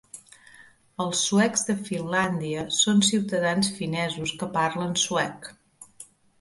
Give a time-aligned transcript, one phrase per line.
[1.03, 5.51] Els Suecs de Finlàndia son ciutadans finesos que parlen suec.